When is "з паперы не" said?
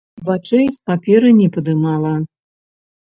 0.75-1.49